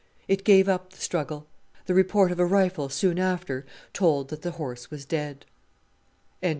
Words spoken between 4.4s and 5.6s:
the horse was dead.